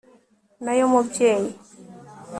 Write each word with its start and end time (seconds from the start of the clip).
nayo 0.63 0.85
mubyeyi 0.91 1.51